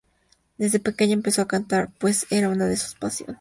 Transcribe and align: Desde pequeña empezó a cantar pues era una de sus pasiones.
Desde 0.57 0.79
pequeña 0.79 1.13
empezó 1.13 1.43
a 1.43 1.47
cantar 1.47 1.91
pues 1.99 2.25
era 2.31 2.49
una 2.49 2.65
de 2.65 2.75
sus 2.75 2.95
pasiones. 2.95 3.29